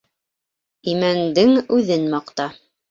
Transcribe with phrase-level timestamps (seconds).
[0.95, 2.53] Имәндең үҙен маҡта.